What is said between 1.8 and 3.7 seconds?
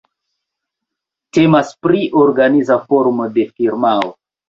pri organiza formo de